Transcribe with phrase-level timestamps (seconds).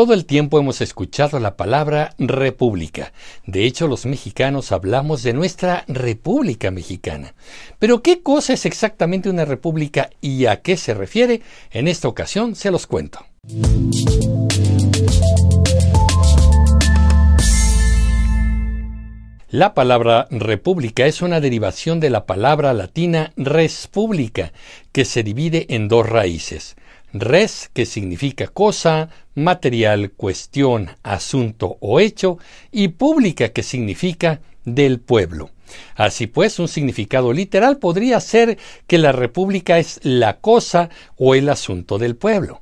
[0.00, 3.12] Todo el tiempo hemos escuchado la palabra república.
[3.44, 7.34] De hecho, los mexicanos hablamos de nuestra República Mexicana.
[7.78, 11.42] Pero ¿qué cosa es exactamente una república y a qué se refiere?
[11.70, 13.26] En esta ocasión se los cuento.
[19.50, 24.52] La palabra república es una derivación de la palabra latina res publica,
[24.92, 26.76] que se divide en dos raíces.
[27.12, 32.38] Res, que significa cosa, material, cuestión, asunto o hecho,
[32.70, 35.50] y pública, que significa del pueblo.
[35.96, 41.48] Así pues, un significado literal podría ser que la república es la cosa o el
[41.48, 42.60] asunto del pueblo.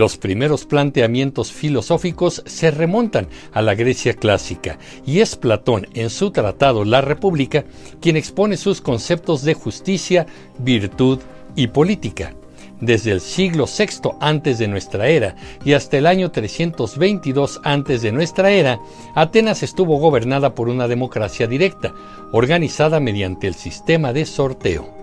[0.00, 6.30] Los primeros planteamientos filosóficos se remontan a la Grecia clásica y es Platón en su
[6.30, 7.66] tratado La República
[8.00, 10.24] quien expone sus conceptos de justicia,
[10.58, 11.18] virtud
[11.54, 12.34] y política.
[12.80, 15.36] Desde el siglo VI antes de nuestra era
[15.66, 18.80] y hasta el año 322 antes de nuestra era,
[19.14, 21.92] Atenas estuvo gobernada por una democracia directa,
[22.32, 24.99] organizada mediante el sistema de sorteo.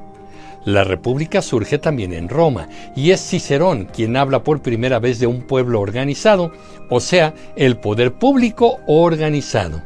[0.66, 5.28] La república surge también en Roma y es Cicerón quien habla por primera vez de
[5.28, 6.52] un pueblo organizado,
[6.90, 9.82] o sea, el poder público organizado.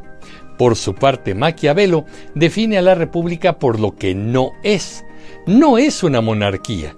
[0.58, 2.06] Por su parte, Maquiavelo
[2.36, 5.04] define a la república por lo que no es.
[5.48, 6.96] No es una monarquía.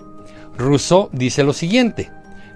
[0.57, 2.11] Rousseau dice lo siguiente,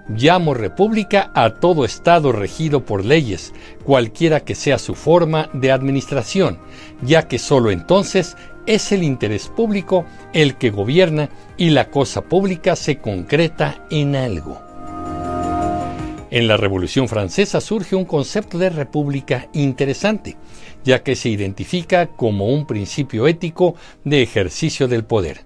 [0.09, 6.59] Llamo república a todo Estado regido por leyes, cualquiera que sea su forma de administración,
[7.01, 8.37] ya que sólo entonces
[8.67, 14.61] es el interés público el que gobierna y la cosa pública se concreta en algo.
[16.29, 20.35] En la Revolución Francesa surge un concepto de república interesante,
[20.83, 25.45] ya que se identifica como un principio ético de ejercicio del poder.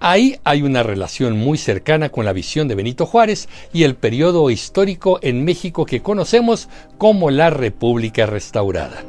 [0.00, 4.50] Ahí hay una relación muy cercana con la visión de Benito Juárez y el periodo
[4.50, 9.04] histórico en México que conocemos como la República Restaurada.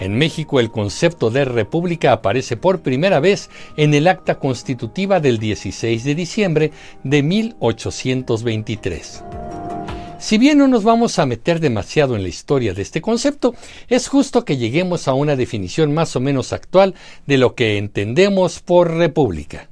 [0.00, 5.38] En México el concepto de república aparece por primera vez en el acta constitutiva del
[5.38, 6.72] 16 de diciembre
[7.04, 9.24] de 1823.
[10.18, 13.54] Si bien no nos vamos a meter demasiado en la historia de este concepto,
[13.88, 16.94] es justo que lleguemos a una definición más o menos actual
[17.26, 19.69] de lo que entendemos por república.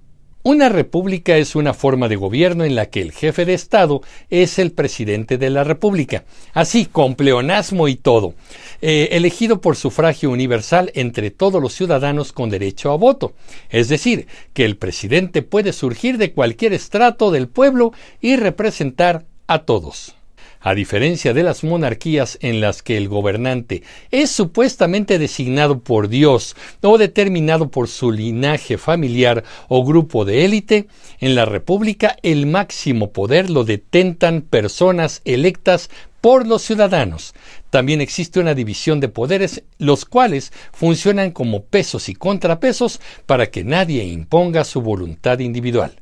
[0.49, 4.01] Una república es una forma de gobierno en la que el jefe de Estado
[4.31, 8.33] es el presidente de la república, así con pleonasmo y todo,
[8.81, 13.35] eh, elegido por sufragio universal entre todos los ciudadanos con derecho a voto.
[13.69, 17.93] Es decir, que el presidente puede surgir de cualquier estrato del pueblo
[18.23, 20.18] y representar a todos.
[20.61, 26.57] A diferencia de las monarquías en las que el gobernante es supuestamente designado por Dios
[26.83, 30.89] o determinado por su linaje familiar o grupo de élite,
[31.21, 37.35] en la República el máximo poder lo detentan personas electas por los ciudadanos.
[37.71, 43.63] También existe una división de poderes, los cuales funcionan como pesos y contrapesos para que
[43.63, 46.01] nadie imponga su voluntad individual.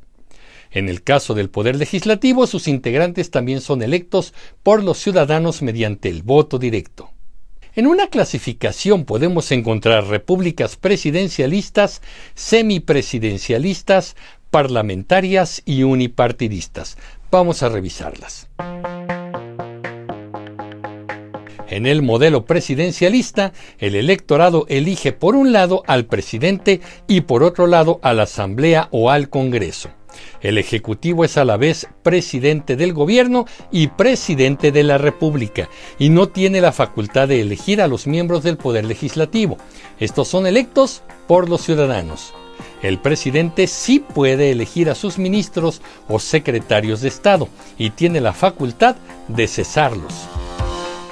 [0.71, 6.09] En el caso del Poder Legislativo, sus integrantes también son electos por los ciudadanos mediante
[6.09, 7.10] el voto directo.
[7.75, 12.00] En una clasificación podemos encontrar repúblicas presidencialistas,
[12.34, 14.16] semipresidencialistas,
[14.50, 16.97] parlamentarias y unipartidistas.
[17.31, 18.49] Vamos a revisarlas.
[21.69, 27.66] En el modelo presidencialista, el electorado elige por un lado al presidente y por otro
[27.66, 29.91] lado a la Asamblea o al Congreso.
[30.41, 35.69] El Ejecutivo es a la vez presidente del gobierno y presidente de la República,
[35.99, 39.59] y no tiene la facultad de elegir a los miembros del Poder Legislativo.
[39.99, 42.34] Estos son electos por los ciudadanos.
[42.82, 48.32] El presidente sí puede elegir a sus ministros o secretarios de Estado y tiene la
[48.32, 48.97] facultad
[49.28, 50.12] de cesarlos.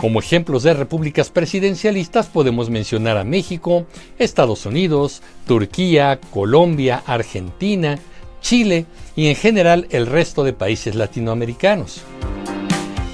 [0.00, 3.86] Como ejemplos de repúblicas presidencialistas podemos mencionar a México,
[4.18, 7.98] Estados Unidos, Turquía, Colombia, Argentina,
[8.44, 8.84] Chile
[9.16, 12.02] y en general el resto de países latinoamericanos.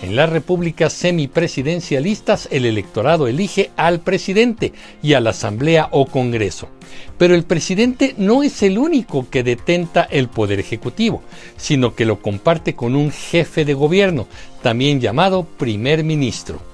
[0.03, 4.73] En las repúblicas semipresidencialistas el electorado elige al presidente
[5.05, 6.69] y a la asamblea o congreso.
[7.17, 11.23] Pero el presidente no es el único que detenta el poder ejecutivo,
[11.57, 14.27] sino que lo comparte con un jefe de gobierno,
[14.63, 16.70] también llamado primer ministro.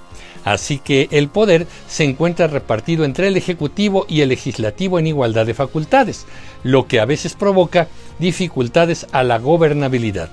[0.46, 5.44] Así que el poder se encuentra repartido entre el Ejecutivo y el Legislativo en igualdad
[5.44, 6.24] de facultades,
[6.62, 7.88] lo que a veces provoca
[8.20, 10.30] dificultades a la gobernabilidad.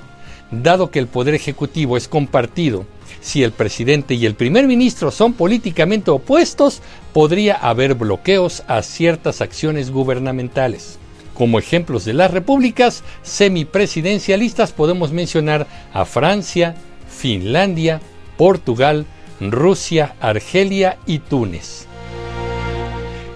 [0.51, 2.85] Dado que el poder ejecutivo es compartido,
[3.21, 9.41] si el presidente y el primer ministro son políticamente opuestos, podría haber bloqueos a ciertas
[9.41, 10.99] acciones gubernamentales.
[11.33, 16.75] Como ejemplos de las repúblicas semipresidencialistas podemos mencionar a Francia,
[17.09, 17.99] Finlandia,
[18.37, 19.07] Portugal,
[19.51, 21.87] Rusia, Argelia y Túnez.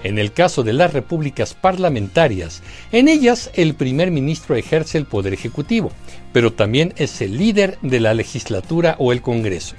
[0.04, 2.62] En el caso de las repúblicas parlamentarias,
[2.92, 5.92] en ellas el primer ministro ejerce el poder ejecutivo,
[6.32, 9.76] pero también es el líder de la legislatura o el Congreso.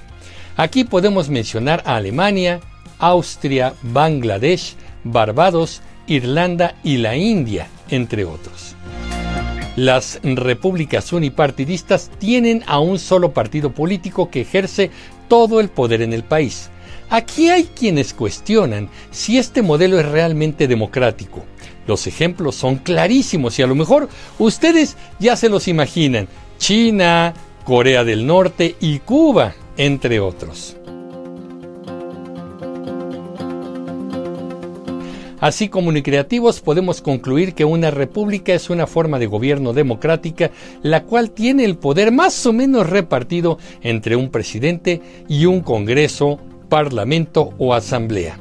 [0.56, 2.60] Aquí podemos mencionar a Alemania,
[2.98, 4.74] Austria, Bangladesh,
[5.04, 8.74] Barbados, Irlanda y la India, entre otros.
[9.76, 14.90] Las repúblicas unipartidistas tienen a un solo partido político que ejerce
[15.28, 16.70] todo el poder en el país.
[17.10, 21.44] Aquí hay quienes cuestionan si este modelo es realmente democrático.
[21.86, 24.08] Los ejemplos son clarísimos y a lo mejor
[24.38, 26.28] ustedes ya se los imaginan.
[26.58, 27.32] China,
[27.64, 30.76] Corea del Norte y Cuba, entre otros.
[35.40, 40.50] Así como creativos podemos concluir que una república es una forma de gobierno democrática
[40.82, 46.38] la cual tiene el poder más o menos repartido entre un presidente y un congreso,
[46.69, 48.38] parlamento o asamblea.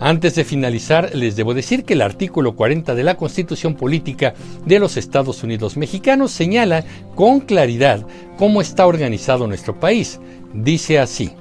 [0.00, 4.34] Antes de finalizar, les debo decir que el artículo 40 de la Constitución Política
[4.64, 6.84] de los Estados Unidos Mexicanos señala
[7.16, 8.06] con claridad
[8.36, 10.20] cómo está organizado nuestro país.
[10.54, 11.32] Dice así,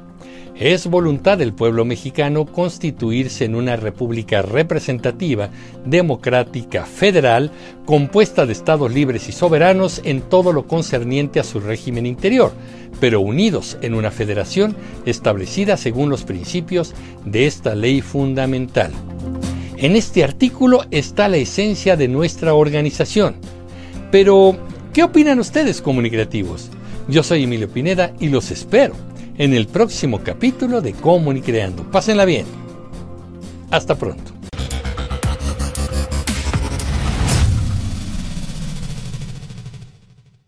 [0.59, 5.49] es voluntad del pueblo mexicano constituirse en una república representativa,
[5.85, 7.51] democrática, federal,
[7.85, 12.51] compuesta de estados libres y soberanos en todo lo concerniente a su régimen interior,
[12.99, 14.75] pero unidos en una federación
[15.05, 18.91] establecida según los principios de esta ley fundamental.
[19.77, 23.35] En este artículo está la esencia de nuestra organización.
[24.09, 24.57] Pero,
[24.91, 26.71] ¿qué opinan ustedes comunicativos?
[27.07, 28.95] Yo soy Emilio Pineda y los espero
[29.37, 30.93] en el próximo capítulo de
[31.41, 31.83] Creando.
[31.91, 32.45] Pásenla bien.
[33.71, 34.36] Hasta pronto.